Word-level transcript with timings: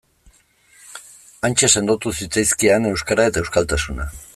Hantxe 1.49 1.71
sendotu 1.75 2.15
zitzaizkidan 2.21 2.93
euskara 2.95 3.33
eta 3.33 3.47
euskaltasuna. 3.49 4.15